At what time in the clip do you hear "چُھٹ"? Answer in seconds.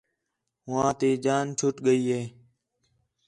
1.57-1.75